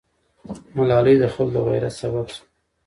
ملالۍ 0.75 1.15
د 1.21 1.25
خلکو 1.33 1.51
د 1.55 1.57
غیرت 1.67 1.93
سبب 2.01 2.25
سوه. 2.35 2.43